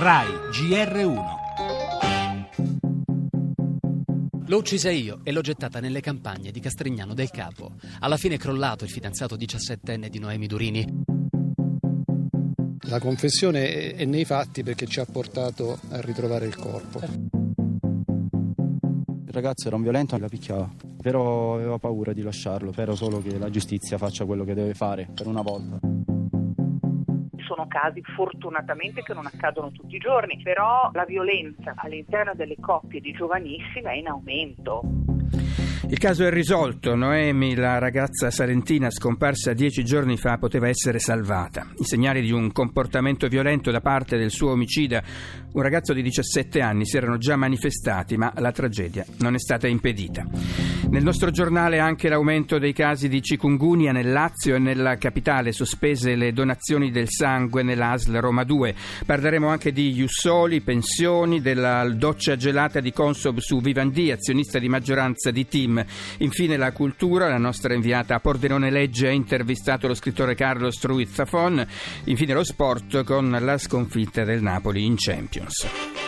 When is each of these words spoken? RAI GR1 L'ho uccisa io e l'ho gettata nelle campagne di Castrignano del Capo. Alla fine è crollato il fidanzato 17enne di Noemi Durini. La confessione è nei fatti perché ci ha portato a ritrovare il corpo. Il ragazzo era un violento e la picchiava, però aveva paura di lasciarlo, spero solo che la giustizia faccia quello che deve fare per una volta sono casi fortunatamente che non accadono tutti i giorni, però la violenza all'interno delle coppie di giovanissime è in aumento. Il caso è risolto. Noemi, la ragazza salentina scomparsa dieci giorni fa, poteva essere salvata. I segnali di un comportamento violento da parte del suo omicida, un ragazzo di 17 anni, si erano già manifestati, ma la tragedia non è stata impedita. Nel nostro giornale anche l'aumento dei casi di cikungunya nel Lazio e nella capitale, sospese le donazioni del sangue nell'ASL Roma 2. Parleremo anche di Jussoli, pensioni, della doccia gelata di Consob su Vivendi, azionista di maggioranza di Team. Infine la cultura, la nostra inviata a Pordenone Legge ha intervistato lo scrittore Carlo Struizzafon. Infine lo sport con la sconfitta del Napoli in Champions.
RAI 0.00 0.28
GR1 0.52 1.24
L'ho 4.46 4.56
uccisa 4.56 4.92
io 4.92 5.18
e 5.24 5.32
l'ho 5.32 5.40
gettata 5.40 5.80
nelle 5.80 6.00
campagne 6.00 6.52
di 6.52 6.60
Castrignano 6.60 7.14
del 7.14 7.30
Capo. 7.30 7.72
Alla 7.98 8.16
fine 8.16 8.36
è 8.36 8.38
crollato 8.38 8.84
il 8.84 8.90
fidanzato 8.90 9.34
17enne 9.34 10.06
di 10.06 10.20
Noemi 10.20 10.46
Durini. 10.46 10.86
La 12.88 13.00
confessione 13.00 13.94
è 13.94 14.04
nei 14.04 14.24
fatti 14.24 14.62
perché 14.62 14.86
ci 14.86 15.00
ha 15.00 15.04
portato 15.04 15.80
a 15.90 16.00
ritrovare 16.00 16.46
il 16.46 16.54
corpo. 16.54 17.00
Il 19.26 19.32
ragazzo 19.32 19.66
era 19.66 19.74
un 19.74 19.82
violento 19.82 20.14
e 20.14 20.20
la 20.20 20.28
picchiava, 20.28 20.72
però 21.02 21.56
aveva 21.56 21.78
paura 21.78 22.12
di 22.12 22.22
lasciarlo, 22.22 22.70
spero 22.70 22.94
solo 22.94 23.20
che 23.20 23.36
la 23.36 23.50
giustizia 23.50 23.98
faccia 23.98 24.24
quello 24.26 24.44
che 24.44 24.54
deve 24.54 24.74
fare 24.74 25.10
per 25.12 25.26
una 25.26 25.42
volta 25.42 25.97
sono 27.48 27.66
casi 27.66 28.02
fortunatamente 28.14 29.02
che 29.02 29.14
non 29.14 29.24
accadono 29.24 29.70
tutti 29.72 29.96
i 29.96 29.98
giorni, 29.98 30.38
però 30.42 30.90
la 30.92 31.06
violenza 31.06 31.72
all'interno 31.76 32.34
delle 32.34 32.56
coppie 32.60 33.00
di 33.00 33.12
giovanissime 33.12 33.92
è 33.92 33.96
in 33.96 34.08
aumento. 34.08 34.82
Il 35.90 35.96
caso 35.96 36.26
è 36.26 36.30
risolto. 36.30 36.94
Noemi, 36.94 37.54
la 37.54 37.78
ragazza 37.78 38.30
salentina 38.30 38.90
scomparsa 38.90 39.54
dieci 39.54 39.82
giorni 39.84 40.18
fa, 40.18 40.36
poteva 40.36 40.68
essere 40.68 40.98
salvata. 40.98 41.66
I 41.78 41.84
segnali 41.84 42.20
di 42.20 42.30
un 42.30 42.52
comportamento 42.52 43.26
violento 43.26 43.70
da 43.70 43.80
parte 43.80 44.18
del 44.18 44.30
suo 44.30 44.50
omicida, 44.50 45.02
un 45.52 45.62
ragazzo 45.62 45.94
di 45.94 46.02
17 46.02 46.60
anni, 46.60 46.84
si 46.84 46.98
erano 46.98 47.16
già 47.16 47.36
manifestati, 47.36 48.18
ma 48.18 48.30
la 48.36 48.52
tragedia 48.52 49.06
non 49.20 49.34
è 49.34 49.38
stata 49.38 49.66
impedita. 49.66 50.26
Nel 50.90 51.02
nostro 51.02 51.30
giornale 51.30 51.80
anche 51.80 52.08
l'aumento 52.08 52.58
dei 52.58 52.72
casi 52.72 53.08
di 53.08 53.20
cikungunya 53.20 53.92
nel 53.92 54.10
Lazio 54.10 54.54
e 54.54 54.58
nella 54.58 54.96
capitale, 54.96 55.52
sospese 55.52 56.16
le 56.16 56.32
donazioni 56.32 56.90
del 56.90 57.08
sangue 57.10 57.62
nell'ASL 57.62 58.16
Roma 58.20 58.42
2. 58.42 58.74
Parleremo 59.04 59.48
anche 59.48 59.70
di 59.70 59.92
Jussoli, 59.92 60.62
pensioni, 60.62 61.42
della 61.42 61.86
doccia 61.90 62.36
gelata 62.36 62.80
di 62.80 62.90
Consob 62.90 63.36
su 63.38 63.60
Vivendi, 63.60 64.10
azionista 64.10 64.58
di 64.58 64.70
maggioranza 64.70 65.30
di 65.30 65.46
Team. 65.46 65.84
Infine 66.18 66.56
la 66.56 66.72
cultura, 66.72 67.28
la 67.28 67.36
nostra 67.36 67.74
inviata 67.74 68.14
a 68.14 68.20
Pordenone 68.20 68.70
Legge 68.70 69.08
ha 69.08 69.12
intervistato 69.12 69.88
lo 69.88 69.94
scrittore 69.94 70.34
Carlo 70.34 70.70
Struizzafon. 70.70 71.66
Infine 72.04 72.32
lo 72.32 72.44
sport 72.44 73.04
con 73.04 73.30
la 73.30 73.58
sconfitta 73.58 74.24
del 74.24 74.40
Napoli 74.40 74.86
in 74.86 74.94
Champions. 74.96 76.07